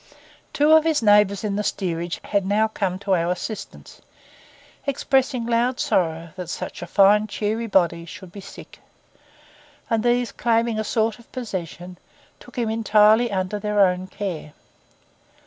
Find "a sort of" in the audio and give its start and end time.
10.79-11.31